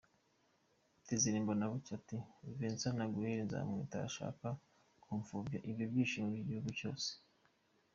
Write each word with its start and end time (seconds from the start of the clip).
Désiré 1.09 1.37
Mbonabucya 1.41 1.93
ati: 1.99 2.17
Vincent 2.59 2.95
De 2.97 3.05
Gaulle 3.11 3.43
Nzamwita 3.45 3.95
arashaka 3.97 4.47
gupfobya 5.09 5.57
ibyo 5.69 5.85
byishimo 5.91 6.27
by’igihugu 6.31 6.69
cyose? 6.79 7.09